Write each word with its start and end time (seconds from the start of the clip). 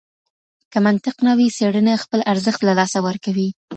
که 0.71 0.77
منطق 0.87 1.15
نه 1.27 1.33
وي 1.37 1.47
څېړنه 1.57 1.93
خپل 2.03 2.19
ارزښت 2.31 2.61
له 2.67 2.73
لاسه 2.79 2.99
ورکوي. 3.07 3.49